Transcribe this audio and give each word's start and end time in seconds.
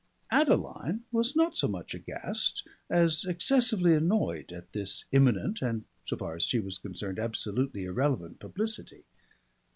Adeline 0.31 1.03
was 1.11 1.35
not 1.35 1.55
so 1.55 1.67
much 1.67 1.93
aghast 1.93 2.67
as 2.89 3.23
excessively 3.23 3.93
annoyed 3.93 4.51
at 4.51 4.71
this 4.71 5.05
imminent 5.11 5.61
and, 5.61 5.85
so 6.05 6.17
far 6.17 6.35
as 6.35 6.41
she 6.43 6.59
was 6.59 6.79
concerned, 6.79 7.19
absolutely 7.19 7.83
irrelevant 7.83 8.39
publicity. 8.39 9.03